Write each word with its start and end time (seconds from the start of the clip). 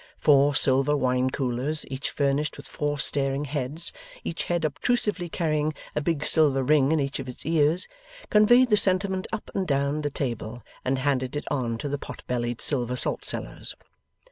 Four 0.17 0.55
silver 0.55 0.97
wine 0.97 1.29
coolers, 1.29 1.85
each 1.87 2.09
furnished 2.09 2.57
with 2.57 2.65
four 2.65 2.97
staring 2.97 3.45
heads, 3.45 3.93
each 4.23 4.45
head 4.45 4.65
obtrusively 4.65 5.29
carrying 5.29 5.75
a 5.95 6.01
big 6.01 6.25
silver 6.25 6.63
ring 6.63 6.91
in 6.91 6.99
each 6.99 7.19
of 7.19 7.29
its 7.29 7.45
ears, 7.45 7.87
conveyed 8.31 8.71
the 8.71 8.77
sentiment 8.77 9.27
up 9.31 9.51
and 9.53 9.67
down 9.67 10.01
the 10.01 10.09
table, 10.09 10.63
and 10.83 10.97
handed 10.97 11.35
it 11.35 11.45
on 11.51 11.77
to 11.77 11.87
the 11.87 11.99
pot 11.99 12.23
bellied 12.25 12.61
silver 12.61 12.95
salt 12.95 13.23
cellars. 13.23 13.75